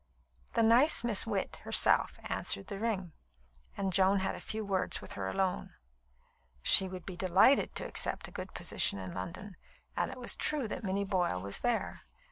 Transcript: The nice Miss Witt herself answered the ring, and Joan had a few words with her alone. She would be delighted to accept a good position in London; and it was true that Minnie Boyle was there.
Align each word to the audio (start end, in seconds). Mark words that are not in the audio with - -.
The 0.55 0.63
nice 0.63 1.03
Miss 1.03 1.27
Witt 1.27 1.57
herself 1.57 2.17
answered 2.23 2.65
the 2.69 2.79
ring, 2.79 3.13
and 3.77 3.93
Joan 3.93 4.17
had 4.21 4.33
a 4.33 4.39
few 4.41 4.65
words 4.65 4.99
with 4.99 5.13
her 5.13 5.27
alone. 5.27 5.75
She 6.63 6.87
would 6.89 7.05
be 7.05 7.15
delighted 7.15 7.75
to 7.75 7.85
accept 7.87 8.27
a 8.27 8.31
good 8.31 8.55
position 8.55 8.97
in 8.97 9.13
London; 9.13 9.57
and 9.95 10.09
it 10.09 10.17
was 10.17 10.35
true 10.35 10.67
that 10.69 10.83
Minnie 10.83 11.05
Boyle 11.05 11.39
was 11.39 11.59
there. 11.59 12.01